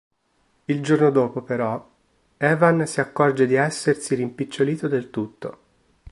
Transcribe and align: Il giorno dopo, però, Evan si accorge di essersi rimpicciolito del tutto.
Il 0.67 0.81
giorno 0.81 1.11
dopo, 1.11 1.43
però, 1.43 1.87
Evan 2.37 2.87
si 2.87 2.99
accorge 3.01 3.45
di 3.45 3.53
essersi 3.53 4.15
rimpicciolito 4.15 4.87
del 4.87 5.11
tutto. 5.11 5.57